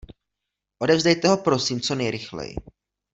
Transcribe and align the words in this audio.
Odevzdejte 0.81 1.27
ho 1.27 1.37
prosím 1.37 1.81
co 1.81 1.95
nejrychleji. 1.95 2.55